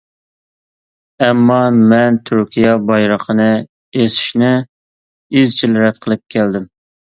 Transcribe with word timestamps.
ئەمما، 1.25 1.57
مەن 1.91 2.17
تۈركىيە 2.29 2.73
بايرىقىنى 2.89 3.47
ئېسىشنى 4.01 4.51
ئىزچىل 5.43 5.81
رەت 5.87 6.05
قىلىپ 6.09 6.27
كەلدىم. 6.39 6.69